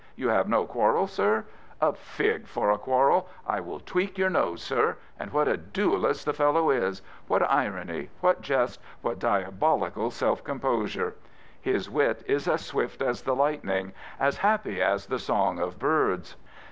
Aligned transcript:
You 0.15 0.29
have 0.29 0.49
no 0.49 0.65
quarrel, 0.65 1.05
sir? 1.05 1.45
A 1.79 1.93
fig 1.93 2.47
for 2.47 2.71
a 2.71 2.79
quarrel 2.79 3.29
I 3.45 3.57
I 3.57 3.59
will 3.59 3.79
tweak 3.79 4.17
your 4.17 4.31
nose, 4.31 4.59
sir! 4.63 4.97
And 5.19 5.31
what 5.31 5.47
a 5.47 5.57
duellist 5.57 6.25
the 6.25 6.33
fellow 6.33 6.69
isl 6.71 7.01
What 7.27 7.43
irony, 7.47 8.09
what 8.19 8.41
jest, 8.41 8.81
what 9.03 9.19
diabolic^ 9.19 10.11
self 10.11 10.43
composure 10.43 11.13
I 11.63 11.69
JJis 11.69 11.89
wit 11.89 12.23
is 12.25 12.47
as 12.47 12.63
swif 12.63 12.97
t 12.97 13.05
as 13.05 13.21
the 13.21 13.35
lightning, 13.35 13.93
as 14.19 14.37
happy 14.37 14.81
as 14.81 15.05
the 15.05 15.19
song 15.19 15.59
of 15.59 15.77
birds. 15.77 16.35